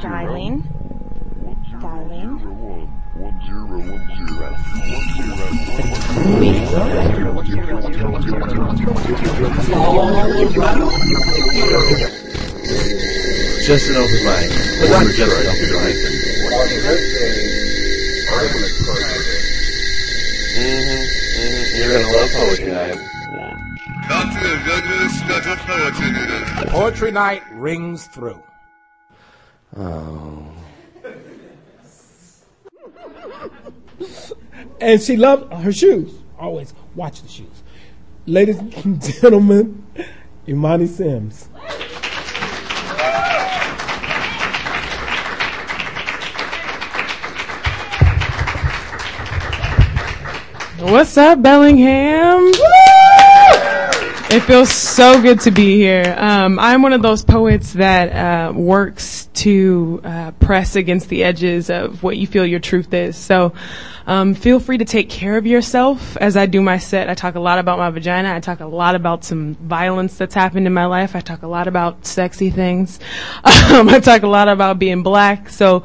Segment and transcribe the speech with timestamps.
[0.00, 0.62] Darlene.
[1.80, 2.40] Darlene.
[13.64, 14.48] Just an open mic.
[15.14, 17.63] Just an open mic.
[21.84, 22.98] You're gonna love poetry night.
[26.68, 28.42] Poetry night rings through.
[29.76, 30.50] Oh.
[34.80, 36.14] And she loved her shoes.
[36.38, 37.62] Always watch the shoes.
[38.24, 39.84] Ladies and gentlemen,
[40.48, 41.50] Imani Sims.
[50.84, 52.52] What's up, Bellingham?
[54.30, 56.14] It feels so good to be here.
[56.18, 61.70] Um, I'm one of those poets that uh, works to uh, press against the edges
[61.70, 63.16] of what you feel your truth is.
[63.16, 63.54] So
[64.06, 66.18] um, feel free to take care of yourself.
[66.18, 68.34] As I do my set, I talk a lot about my vagina.
[68.34, 71.16] I talk a lot about some violence that's happened in my life.
[71.16, 73.00] I talk a lot about sexy things.
[73.64, 75.48] Um, I talk a lot about being black.
[75.48, 75.84] So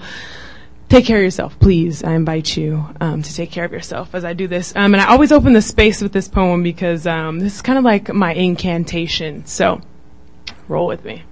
[0.90, 2.04] take care of yourself, please.
[2.04, 4.74] I invite you um, to take care of yourself as I do this.
[4.76, 7.78] Um, and I always open the space with this poem because um, this is kind
[7.78, 9.46] of like my incantation.
[9.46, 9.82] So
[10.68, 11.24] roll with me.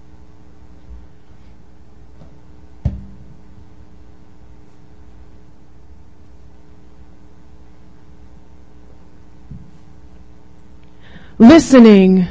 [11.39, 12.27] Listening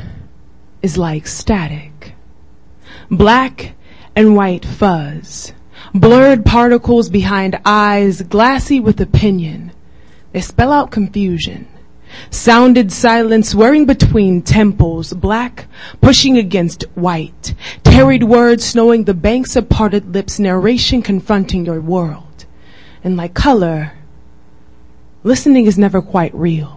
[0.82, 2.14] is like static.
[3.08, 3.74] Black
[4.16, 5.52] and white fuzz
[5.94, 9.72] blurred particles behind eyes glassy with opinion.
[10.32, 11.68] They spell out confusion.
[12.30, 15.66] Sounded silence whirring between temples, black
[16.00, 17.54] pushing against white.
[17.84, 22.44] Tarried words snowing the banks of parted lips, narration confronting your world.
[23.02, 23.92] And like color,
[25.24, 26.75] listening is never quite real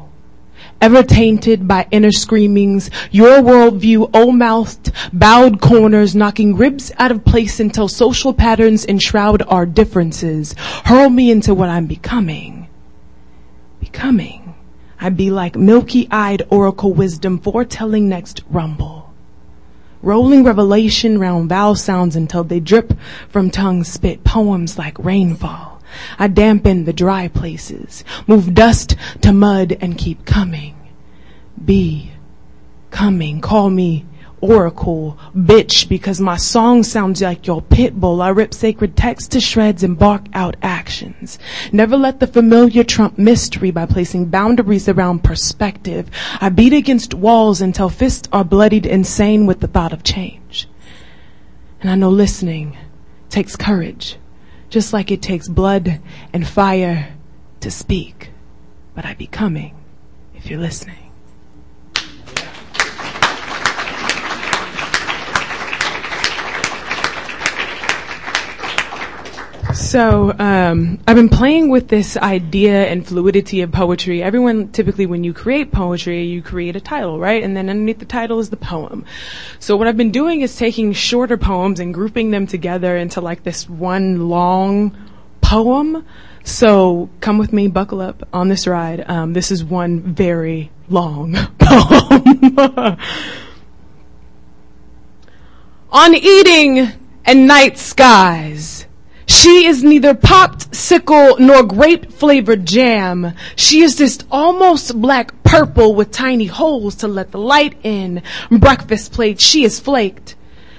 [0.81, 7.59] ever tainted by inner screamings, your worldview, old-mouthed, bowed corners, knocking ribs out of place
[7.59, 10.55] until social patterns enshroud our differences,
[10.85, 12.67] hurl me into what I'm becoming.
[13.79, 14.55] Becoming.
[15.01, 19.13] I'd be like milky-eyed oracle wisdom foretelling next rumble.
[20.01, 22.93] Rolling revelation round vowel sounds until they drip
[23.27, 25.68] from tongue spit poems like rainfall.
[26.17, 30.75] I dampen the dry places, move dust to mud and keep coming.
[31.63, 32.11] Be
[32.91, 33.41] coming.
[33.41, 34.05] Call me
[34.41, 38.21] oracle, bitch, because my song sounds like your pit bull.
[38.21, 41.39] I rip sacred text to shreds and bark out actions.
[41.71, 46.09] Never let the familiar trump mystery by placing boundaries around perspective.
[46.39, 50.67] I beat against walls until fists are bloodied insane with the thought of change.
[51.81, 52.77] And I know listening
[53.29, 54.17] takes courage
[54.69, 55.99] just like it takes blood
[56.33, 57.15] and fire
[57.59, 58.31] to speak.
[58.95, 59.75] But I be coming
[60.35, 60.98] if you're listening.
[69.73, 74.23] So um, I've been playing with this idea and fluidity of poetry.
[74.23, 77.43] Everyone typically, when you create poetry, you create a title, right?
[77.43, 79.05] And then underneath the title is the poem.
[79.59, 83.43] So what I've been doing is taking shorter poems and grouping them together into like
[83.43, 84.97] this one long
[85.41, 86.03] poem.
[86.43, 89.07] So come with me, buckle up on this ride.
[89.07, 92.55] Um, this is one very long poem.
[95.91, 96.91] on eating
[97.25, 98.87] and night skies
[99.29, 103.35] she is neither popped sickle nor grape flavored jam.
[103.55, 108.23] She is just almost black purple with tiny holes to let the light in.
[108.49, 110.35] Breakfast plate, she is flaked.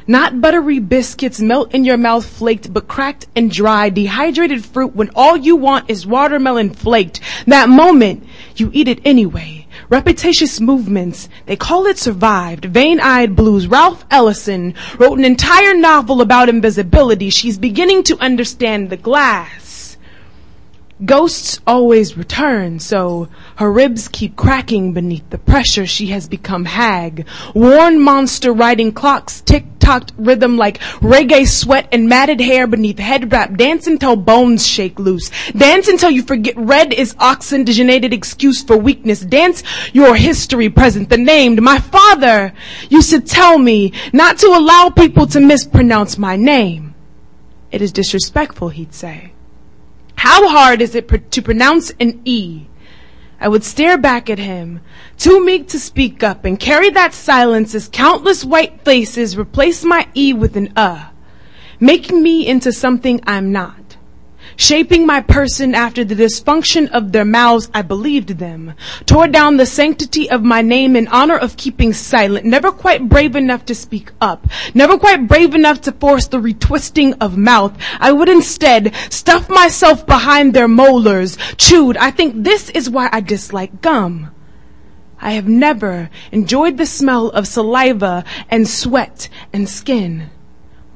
[0.08, 5.10] Not buttery biscuits melt in your mouth flaked, but cracked and dry, dehydrated fruit when
[5.14, 7.20] all you want is watermelon flaked.
[7.46, 8.24] That moment,
[8.56, 9.59] you eat it anyway
[9.90, 11.28] repetitious movements.
[11.44, 12.64] They call it survived.
[12.64, 13.66] Vain-eyed blues.
[13.66, 17.28] Ralph Ellison wrote an entire novel about invisibility.
[17.28, 19.98] She's beginning to understand the glass.
[21.04, 25.86] Ghosts always return, so her ribs keep cracking beneath the pressure.
[25.86, 27.26] She has become hag.
[27.54, 29.64] Worn monster riding clocks tick
[30.16, 33.56] rhythm like reggae sweat and matted hair beneath head wrap.
[33.56, 35.30] Dance until bones shake loose.
[35.50, 39.20] Dance until you forget red is oxygenated excuse for weakness.
[39.20, 41.60] Dance your history present, the named.
[41.62, 42.52] My father
[42.88, 46.94] used to tell me not to allow people to mispronounce my name.
[47.70, 49.32] It is disrespectful, he'd say.
[50.16, 52.66] How hard is it pr- to pronounce an E?
[53.40, 54.80] I would stare back at him,
[55.16, 60.06] too meek to speak up and carry that silence as countless white faces replace my
[60.14, 61.08] E with an uh,
[61.80, 63.79] making me into something I'm not.
[64.60, 68.74] Shaping my person after the dysfunction of their mouths, I believed them.
[69.06, 72.44] Tore down the sanctity of my name in honor of keeping silent.
[72.44, 74.46] Never quite brave enough to speak up.
[74.74, 77.74] Never quite brave enough to force the retwisting of mouth.
[78.00, 81.38] I would instead stuff myself behind their molars.
[81.56, 81.96] Chewed.
[81.96, 84.30] I think this is why I dislike gum.
[85.22, 90.28] I have never enjoyed the smell of saliva and sweat and skin.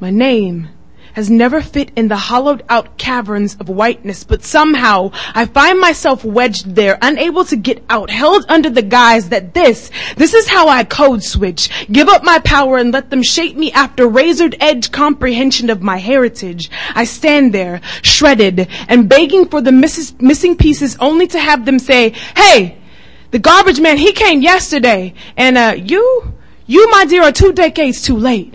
[0.00, 0.68] My name
[1.14, 6.24] has never fit in the hollowed out caverns of whiteness, but somehow I find myself
[6.24, 10.68] wedged there, unable to get out, held under the guise that this, this is how
[10.68, 14.90] I code switch, give up my power and let them shape me after razored edge
[14.90, 16.70] comprehension of my heritage.
[16.94, 21.78] I stand there, shredded and begging for the misses, missing pieces only to have them
[21.78, 22.76] say, hey,
[23.30, 26.34] the garbage man, he came yesterday and, uh, you,
[26.66, 28.54] you, my dear, are two decades too late.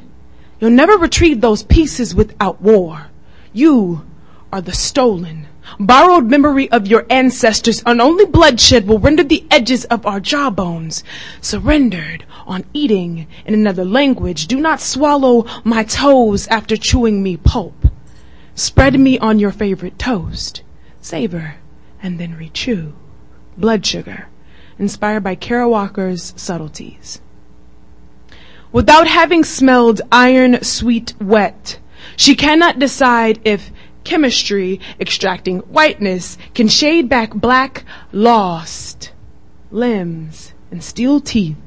[0.59, 3.07] You'll never retrieve those pieces without war.
[3.53, 4.06] You
[4.51, 5.47] are the stolen,
[5.79, 11.03] borrowed memory of your ancestors, and only bloodshed will render the edges of our jawbones
[11.39, 14.47] surrendered on eating in another language.
[14.47, 17.88] Do not swallow my toes after chewing me pulp.
[18.56, 20.61] Spread me on your favorite toast.
[21.00, 21.56] Savor
[22.01, 22.94] and then rechew.
[23.57, 24.27] Blood sugar,
[24.77, 27.21] inspired by Kara Walker's subtleties.
[28.71, 31.80] Without having smelled iron sweet wet,
[32.16, 33.71] she cannot decide if
[34.04, 39.12] chemistry extracting whiteness can shade back black lost
[39.71, 41.57] limbs and steel teeth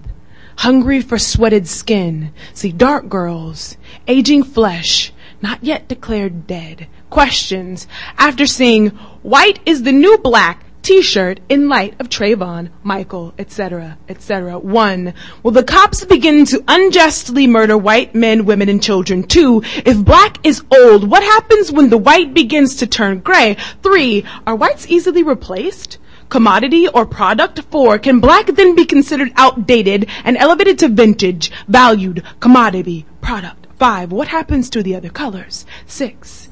[0.58, 2.32] hungry for sweated skin.
[2.54, 3.76] See dark girls
[4.06, 6.86] aging flesh not yet declared dead.
[7.10, 7.88] Questions.
[8.16, 8.90] After seeing
[9.22, 14.58] white is the new black T-shirt in light of Trayvon, Michael, etc., etc.
[14.58, 15.14] One,
[15.44, 19.22] will the cops begin to unjustly murder white men, women, and children?
[19.22, 23.56] Two, if black is old, what happens when the white begins to turn gray?
[23.82, 25.98] Three, are whites easily replaced?
[26.28, 27.60] Commodity or product?
[27.70, 33.68] Four, can black then be considered outdated and elevated to vintage, valued, commodity, product?
[33.78, 35.64] Five, what happens to the other colors?
[35.86, 36.48] Six,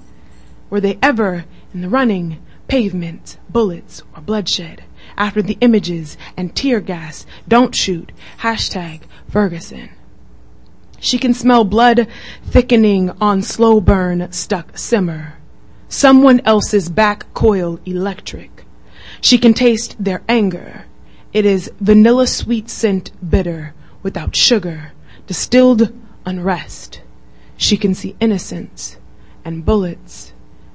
[0.68, 2.38] were they ever in the running?
[2.70, 4.84] Pavement, bullets, or bloodshed.
[5.16, 9.90] After the images and tear gas, don't shoot, hashtag Ferguson.
[11.00, 12.06] She can smell blood
[12.44, 15.34] thickening on slow burn stuck simmer.
[15.88, 18.64] Someone else's back coil electric.
[19.20, 20.84] She can taste their anger.
[21.32, 23.74] It is vanilla sweet scent bitter
[24.04, 24.92] without sugar,
[25.26, 25.92] distilled
[26.24, 27.00] unrest.
[27.56, 28.96] She can see innocence
[29.44, 30.32] and bullets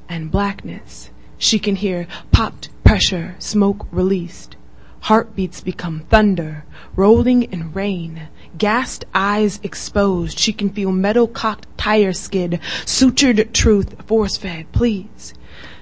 [0.09, 1.09] and blackness.
[1.37, 4.55] She can hear popped pressure, smoke released.
[5.01, 6.65] Heartbeats become thunder,
[6.95, 8.29] rolling in rain.
[8.57, 10.39] Gassed eyes exposed.
[10.39, 14.71] She can feel metal cocked tire skid, sutured truth force fed.
[14.71, 15.33] Please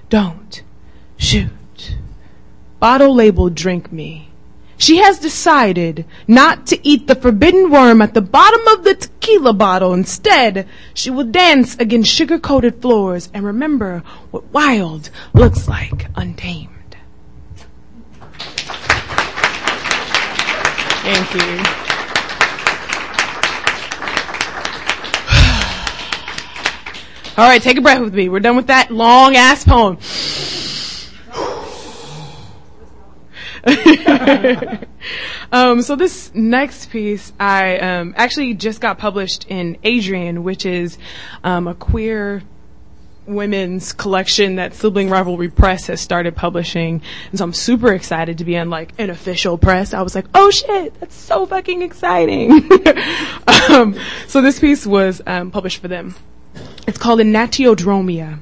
[0.09, 0.63] don't
[1.17, 1.95] shoot.
[2.79, 4.29] Bottle labeled drink me.
[4.77, 9.53] She has decided not to eat the forbidden worm at the bottom of the tequila
[9.53, 9.93] bottle.
[9.93, 16.69] Instead, she will dance against sugar coated floors and remember what wild looks like untamed.
[21.05, 21.39] Thank you.
[27.37, 28.29] All right, take a breath with me.
[28.29, 29.97] We're done with that long ass poem.
[35.53, 40.97] um, so this next piece, I um, actually just got published in Adrienne, which is
[41.43, 42.41] um, a queer
[43.27, 47.03] women's collection that Sibling Rivalry Press has started publishing.
[47.29, 49.93] And so I'm super excited to be on like an official press.
[49.93, 52.51] I was like, oh shit, that's so fucking exciting.
[53.69, 53.95] um,
[54.27, 56.15] so this piece was um, published for them.
[56.87, 58.39] It's called Enantiodromia.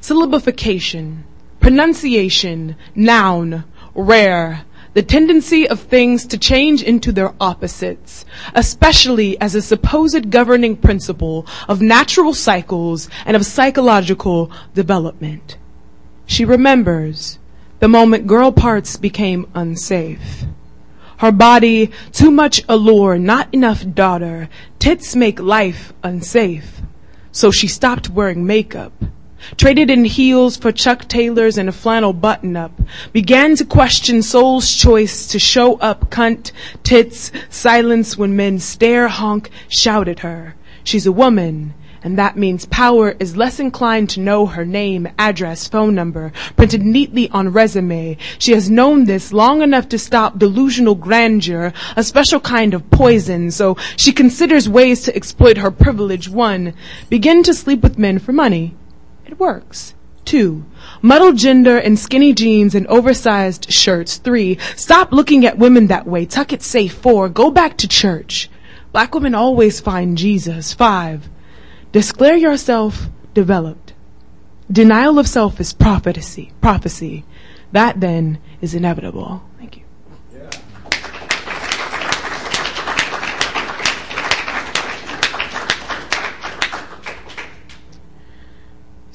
[0.00, 1.22] Syllabification,
[1.60, 3.64] pronunciation, noun,
[3.94, 8.24] rare, the tendency of things to change into their opposites,
[8.54, 15.58] especially as a supposed governing principle of natural cycles and of psychological development.
[16.26, 17.38] She remembers
[17.80, 20.44] the moment girl parts became unsafe.
[21.18, 24.48] Her body too much allure, not enough daughter,
[24.78, 26.80] tits make life unsafe.
[27.32, 28.92] So she stopped wearing makeup
[29.56, 32.72] traded in heels for Chuck Taylors and a flannel button up,
[33.12, 39.50] began to question soul's choice to show up cunt, tits, silence when men stare, honk,
[39.68, 40.54] shout at her.
[40.84, 41.74] She's a woman
[42.04, 46.82] And that means power is less inclined to know her name, address, phone number, printed
[46.82, 48.18] neatly on resume.
[48.38, 53.50] She has known this long enough to stop delusional grandeur, a special kind of poison,
[53.50, 56.28] so she considers ways to exploit her privilege.
[56.28, 56.74] One,
[57.08, 58.74] begin to sleep with men for money.
[59.26, 59.94] It works.
[60.24, 60.64] Two,
[61.02, 64.16] muddled gender and skinny jeans and oversized shirts.
[64.16, 66.24] Three, stop looking at women that way.
[66.24, 66.94] Tuck it safe.
[66.94, 68.48] Four, go back to church.
[68.92, 70.72] Black women always find Jesus.
[70.72, 71.28] Five,
[71.92, 73.92] declare yourself developed.
[74.70, 76.52] Denial of self is prophecy.
[76.60, 77.24] Prophecy.
[77.72, 79.42] That then is inevitable.
[79.58, 79.82] Thank you.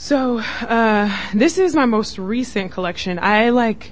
[0.10, 3.20] So, uh, this is my most recent collection.
[3.20, 3.92] I like,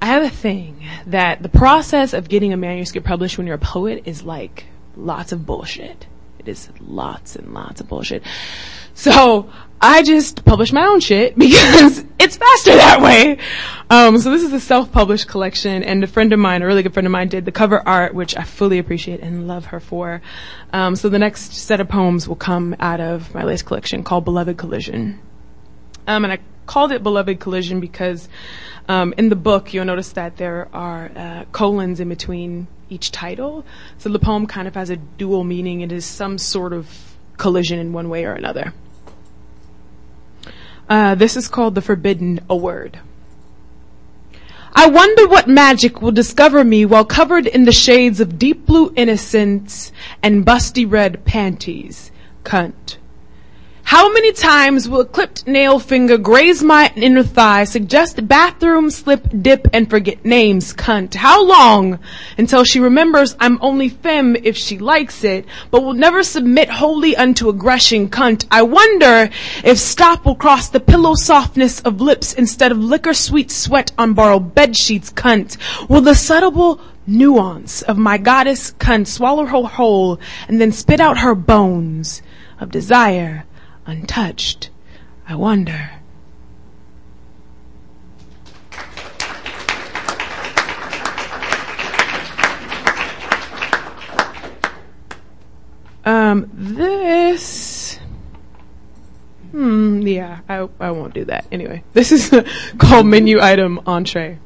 [0.00, 3.60] I have a thing that the process of getting a manuscript published when you're a
[3.60, 6.08] poet is like lots of bullshit.
[6.44, 8.22] It is lots and lots of bullshit.
[8.94, 13.38] So I just publish my own shit because it's faster that way.
[13.90, 16.94] Um, so this is a self-published collection, and a friend of mine, a really good
[16.94, 20.22] friend of mine, did the cover art, which I fully appreciate and love her for.
[20.72, 24.24] Um, so the next set of poems will come out of my latest collection called
[24.24, 25.20] Beloved Collision.
[26.06, 28.28] Um, and I called it Beloved Collision because
[28.88, 33.64] um, in the book you'll notice that there are uh, colons in between each title.
[33.98, 35.80] So the poem kind of has a dual meaning.
[35.80, 38.72] It is some sort of collision in one way or another.
[40.88, 42.98] Uh, this is called The Forbidden A Word.
[44.74, 48.92] I wonder what magic will discover me while covered in the shades of deep blue
[48.96, 49.92] innocence
[50.22, 52.10] and busty red panties.
[52.42, 52.96] Cunt.
[53.92, 59.28] How many times will a clipped nail finger graze my inner thigh, suggest bathroom slip,
[59.42, 61.14] dip, and forget names, cunt?
[61.14, 61.98] How long
[62.38, 67.14] until she remembers I'm only femme if she likes it, but will never submit wholly
[67.14, 68.46] unto aggression, cunt?
[68.50, 69.28] I wonder
[69.62, 74.14] if stop will cross the pillow softness of lips instead of liquor sweet sweat on
[74.14, 75.58] borrowed bed sheets, cunt?
[75.90, 80.18] Will the subtle nuance of my goddess cunt swallow her whole
[80.48, 82.22] and then spit out her bones
[82.58, 83.44] of desire?
[83.86, 84.70] Untouched.
[85.28, 85.90] I wonder.
[96.04, 97.98] Um, this.
[99.52, 101.46] Hmm, yeah, I, I won't do that.
[101.52, 102.34] Anyway, this is
[102.78, 104.38] called menu item entree.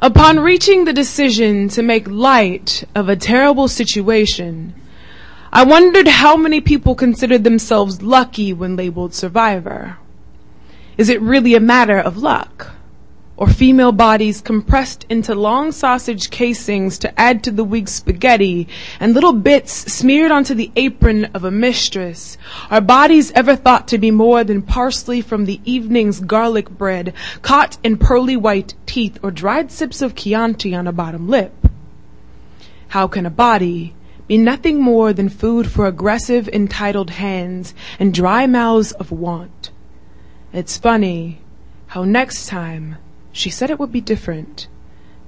[0.00, 4.72] Upon reaching the decision to make light of a terrible situation,
[5.50, 9.96] I wondered how many people considered themselves lucky when labeled survivor.
[10.98, 12.72] Is it really a matter of luck?
[13.38, 18.68] Or female bodies compressed into long sausage casings to add to the week's spaghetti
[19.00, 22.36] and little bits smeared onto the apron of a mistress?
[22.70, 27.78] Are bodies ever thought to be more than parsley from the evening's garlic bread caught
[27.82, 31.54] in pearly white teeth or dried sips of Chianti on a bottom lip?
[32.88, 33.94] How can a body
[34.28, 39.70] be nothing more than food for aggressive, entitled hands and dry mouths of want.
[40.52, 41.40] It's funny
[41.88, 42.96] how next time
[43.32, 44.68] she said it would be different.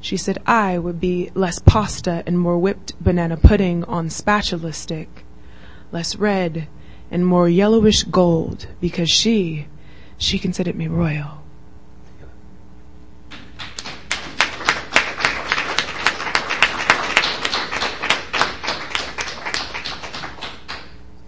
[0.01, 5.25] She said I would be less pasta and more whipped banana pudding on spatula stick,
[5.93, 6.69] less red
[7.11, 9.67] and more yellowish gold because she,
[10.19, 11.40] she considered me royal.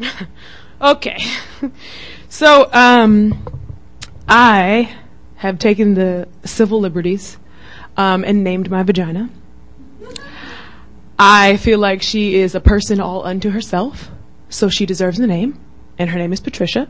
[0.82, 1.18] okay.
[2.28, 3.44] So, um,
[4.26, 4.96] I
[5.36, 7.36] have taken the civil liberties
[7.98, 9.28] um, and named my vagina.
[11.18, 14.10] I feel like she is a person all unto herself,
[14.48, 15.60] so she deserves the name,
[15.98, 16.88] and her name is Patricia.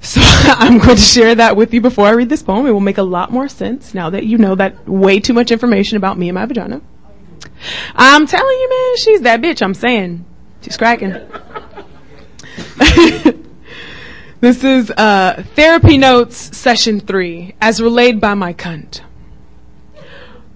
[0.00, 2.64] So I'm going to share that with you before I read this poem.
[2.66, 5.50] It will make a lot more sense now that you know that way too much
[5.50, 6.80] information about me and my vagina.
[7.94, 9.62] I'm telling you, man, she's that bitch.
[9.62, 10.24] I'm saying
[10.62, 11.14] she's cracking.
[14.40, 19.00] this is uh, Therapy Notes Session 3, as relayed by my cunt.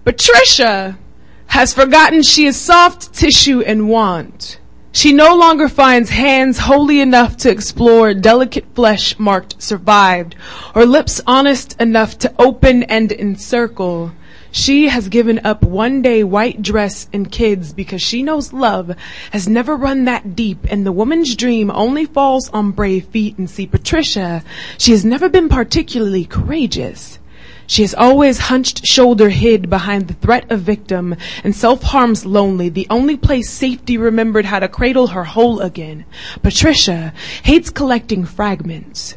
[0.05, 0.99] Patricia
[1.47, 4.59] has forgotten she is soft tissue and want.
[4.93, 10.37] She no longer finds hands holy enough to explore delicate flesh marked survived,
[10.75, 14.13] or lips honest enough to open and encircle.
[14.53, 18.97] She has given up one day white dress and kids because she knows love
[19.31, 23.49] has never run that deep and the woman's dream only falls on brave feet and
[23.49, 24.43] see Patricia.
[24.77, 27.21] She has never been particularly courageous.
[27.69, 31.15] She has always hunched shoulder hid behind the threat of victim
[31.45, 36.05] and self-harm's lonely, the only place safety remembered how to cradle her whole again.
[36.43, 37.15] Patricia
[37.45, 39.15] hates collecting fragments.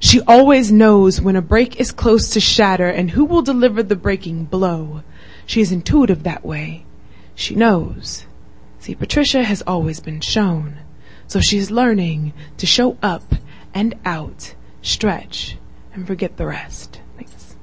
[0.00, 3.96] She always knows when a break is close to shatter and who will deliver the
[3.96, 5.02] breaking blow.
[5.44, 6.84] She is intuitive that way.
[7.34, 8.24] She knows.
[8.78, 10.78] See, Patricia has always been shown.
[11.26, 13.34] So she's learning to show up
[13.74, 15.58] and out, stretch,
[15.92, 17.00] and forget the rest.
[17.16, 17.56] Thanks.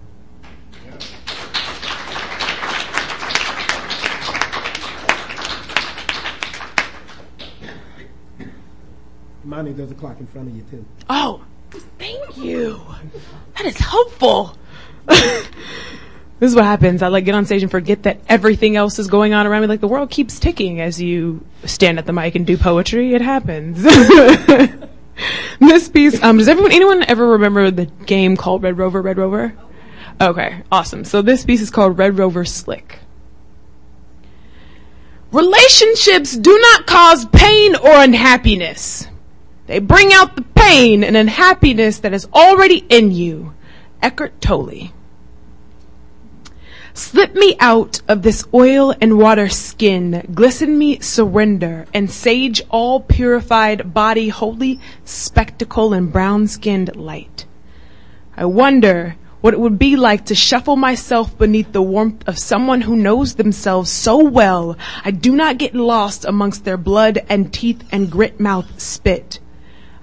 [9.43, 10.85] Money does a clock in front of you too.
[11.09, 11.43] Oh,
[11.97, 12.79] thank you.
[13.55, 14.57] That is helpful.
[15.05, 15.47] this
[16.41, 17.01] is what happens.
[17.01, 19.67] I like get on stage and forget that everything else is going on around me.
[19.67, 23.13] Like the world keeps ticking as you stand at the mic and do poetry.
[23.13, 23.81] It happens.
[25.59, 29.55] this piece, um, does everyone, anyone ever remember the game called Red Rover, Red Rover?
[30.19, 31.03] Okay, awesome.
[31.03, 32.99] So this piece is called Red Rover Slick.
[35.31, 39.07] Relationships do not cause pain or unhappiness.
[39.67, 43.53] They bring out the pain and unhappiness that is already in you.
[44.01, 44.89] Eckhart Tolle.
[46.93, 52.99] Slip me out of this oil and water skin, glisten me surrender, and sage all
[52.99, 57.45] purified body holy spectacle and brown skinned light.
[58.35, 62.81] I wonder what it would be like to shuffle myself beneath the warmth of someone
[62.81, 67.83] who knows themselves so well I do not get lost amongst their blood and teeth
[67.91, 69.39] and grit mouth spit.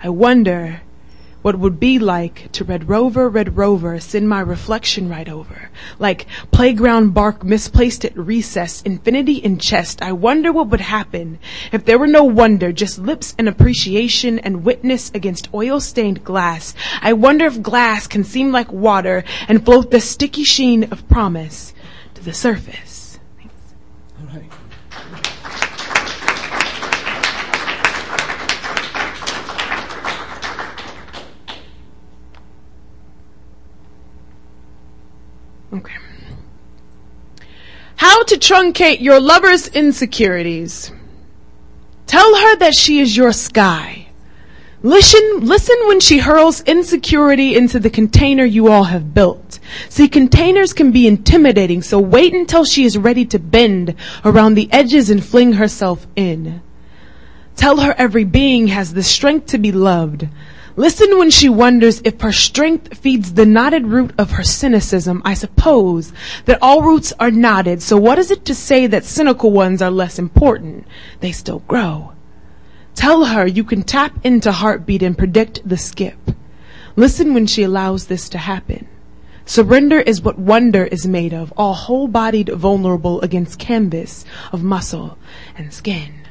[0.04, 0.82] I wonder
[1.42, 5.70] what would be like to Red Rover, Red Rover, send my reflection right over.
[6.00, 10.02] Like playground bark misplaced at recess, infinity in chest.
[10.02, 11.38] I wonder what would happen
[11.70, 16.74] if there were no wonder, just lips and appreciation and witness against oil stained glass.
[17.00, 21.74] I wonder if glass can seem like water and float the sticky sheen of promise
[22.14, 23.20] to the surface.
[24.20, 24.50] All right.
[35.72, 35.94] Okay.
[37.96, 40.92] How to truncate your lover's insecurities.
[42.06, 44.08] Tell her that she is your sky.
[44.82, 49.60] Listen, listen when she hurls insecurity into the container you all have built.
[49.88, 54.70] See, containers can be intimidating, so wait until she is ready to bend around the
[54.72, 56.60] edges and fling herself in.
[57.54, 60.26] Tell her every being has the strength to be loved.
[60.74, 65.20] Listen when she wonders if her strength feeds the knotted root of her cynicism.
[65.24, 66.12] I suppose
[66.46, 69.90] that all roots are knotted, so what is it to say that cynical ones are
[69.90, 70.86] less important?
[71.20, 72.12] They still grow.
[72.94, 76.18] Tell her you can tap into heartbeat and predict the skip.
[76.96, 78.86] Listen when she allows this to happen.
[79.44, 85.18] Surrender is what wonder is made of, all whole-bodied vulnerable against canvas of muscle
[85.56, 86.21] and skin.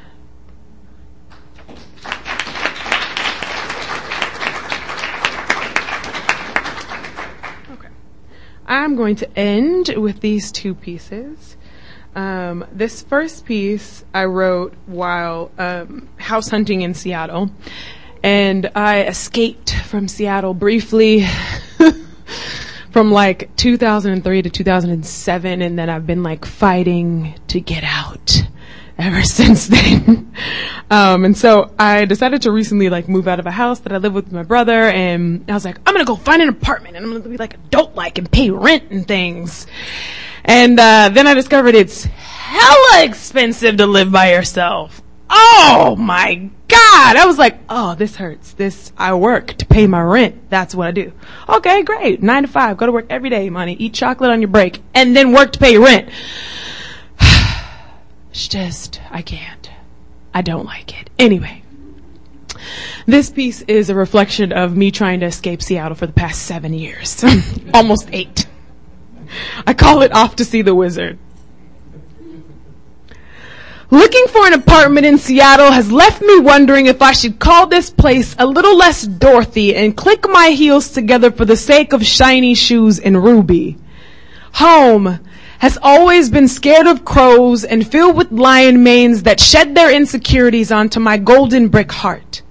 [8.72, 11.58] I'm going to end with these two pieces.
[12.16, 17.52] Um, this first piece I wrote while um, house hunting in Seattle,
[18.24, 21.28] and I escaped from Seattle briefly
[22.92, 28.42] from like 2003 to 2007, and then I've been like fighting to get out
[28.98, 30.34] ever since then.
[30.92, 33.98] Um, and so I decided to recently like move out of a house that I
[33.98, 37.06] live with my brother, and I was like, I'm gonna go find an apartment, and
[37.06, 39.68] I'm gonna be like adult like and pay rent and things.
[40.44, 45.02] And uh, then I discovered it's hella expensive to live by yourself.
[45.30, 47.16] Oh my god!
[47.16, 48.52] I was like, oh, this hurts.
[48.52, 50.50] This I work to pay my rent.
[50.50, 51.14] That's what I do.
[51.48, 52.22] Okay, great.
[52.22, 52.76] Nine to five.
[52.76, 53.78] Go to work every day, money.
[53.80, 56.10] Eat chocolate on your break, and then work to pay your rent.
[58.30, 59.71] it's just I can't.
[60.34, 61.10] I don't like it.
[61.20, 61.64] Anyway.
[63.06, 66.74] This piece is a reflection of me trying to escape Seattle for the past seven
[66.74, 67.24] years.
[67.74, 68.48] Almost eight.
[69.66, 71.18] I call it off to see the wizard.
[73.90, 77.90] Looking for an apartment in Seattle has left me wondering if I should call this
[77.90, 82.56] place a little less Dorothy and click my heels together for the sake of shiny
[82.56, 83.78] shoes and Ruby.
[84.54, 85.20] Home
[85.62, 90.72] has always been scared of crows and filled with lion manes that shed their insecurities
[90.72, 92.42] onto my golden brick heart.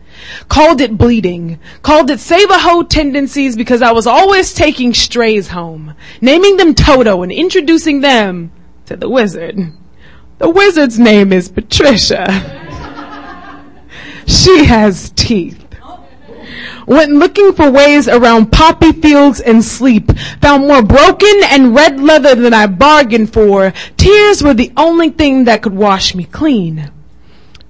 [0.46, 1.58] Called it bleeding.
[1.82, 7.32] Called it save-a-hoe tendencies because I was always taking strays home, naming them Toto and
[7.32, 8.52] introducing them
[8.86, 9.58] to the wizard.
[10.38, 12.26] The wizard's name is Patricia.
[14.28, 15.59] she has teeth.
[16.90, 20.10] Went looking for ways around poppy fields and sleep.
[20.40, 23.72] Found more broken and red leather than I bargained for.
[23.96, 26.90] Tears were the only thing that could wash me clean.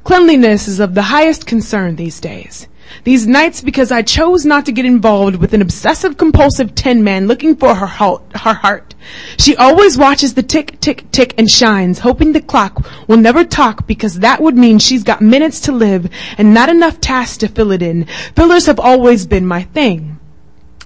[0.04, 2.66] Cleanliness is of the highest concern these days.
[3.05, 7.26] These nights because I chose not to get involved with an obsessive compulsive tin man
[7.26, 8.94] looking for her heart, her heart.
[9.38, 13.87] She always watches the tick, tick, tick and shines, hoping the clock will never talk
[13.87, 17.72] because that would mean she's got minutes to live and not enough tasks to fill
[17.72, 18.05] it in.
[18.37, 20.18] Fillers have always been my thing.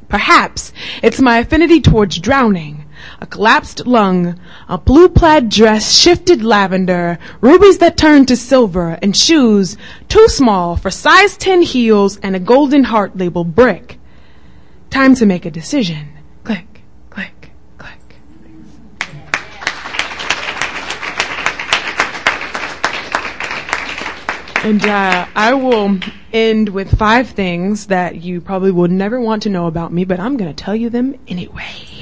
[0.08, 2.83] Perhaps it's my affinity towards drowning
[3.20, 4.38] a collapsed lung,
[4.68, 9.76] a blue plaid dress shifted lavender, rubies that turned to silver, and shoes
[10.08, 13.98] too small for size 10 heels and a golden heart labeled brick.
[14.90, 16.08] Time to make a decision.
[16.44, 17.98] Click, click, click.
[24.62, 25.98] And uh, I will
[26.32, 30.18] end with five things that you probably will never want to know about me, but
[30.20, 31.93] I'm going to tell you them anyway.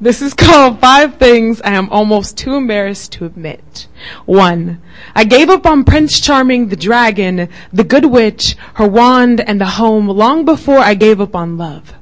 [0.00, 3.88] This is called Five Things I Am Almost Too Embarrassed to Admit.
[4.26, 4.80] One,
[5.12, 9.66] I gave up on Prince Charming, the dragon, the good witch, her wand, and the
[9.66, 11.94] home long before I gave up on love.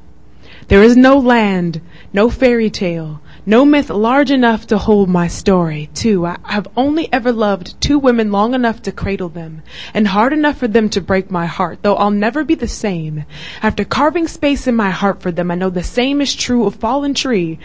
[0.69, 1.81] There is no land,
[2.13, 5.89] no fairy tale, no myth large enough to hold my story.
[5.95, 9.63] Two, I have only ever loved two women long enough to cradle them,
[9.95, 13.25] and hard enough for them to break my heart, though I'll never be the same.
[13.63, 16.75] After carving space in my heart for them, I know the same is true of
[16.75, 17.61] fallen tree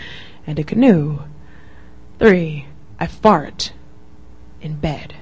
[0.46, 1.20] and a canoe.
[2.20, 2.68] Three,
[3.00, 3.74] I fart
[4.62, 5.16] in bed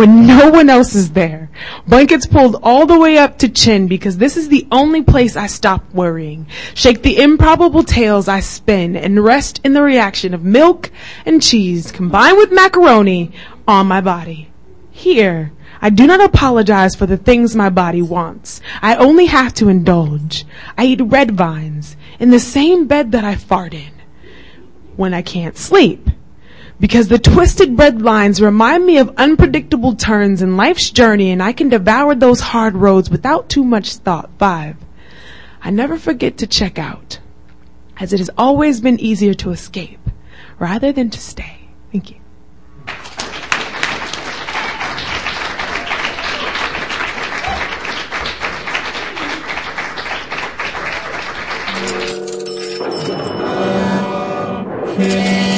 [0.00, 1.50] when no one else is there.
[1.86, 5.46] Blankets pulled all the way up to chin because this is the only place I
[5.46, 6.46] stop worrying.
[6.72, 10.90] Shake the improbable tales I spin and rest in the reaction of milk
[11.26, 13.32] and cheese combined with macaroni
[13.68, 14.50] on my body.
[14.90, 18.62] Here, I do not apologize for the things my body wants.
[18.80, 20.46] I only have to indulge.
[20.78, 23.92] I eat red vines in the same bed that I fart in
[24.96, 26.08] when I can't sleep
[26.80, 31.52] because the twisted red lines remind me of unpredictable turns in life's journey and I
[31.52, 34.30] can devour those hard roads without too much thought.
[34.38, 34.76] Five,
[35.62, 37.20] I never forget to check out
[37.98, 40.00] as it has always been easier to escape
[40.58, 41.68] rather than to stay.
[41.92, 42.16] Thank you.
[54.96, 55.49] Can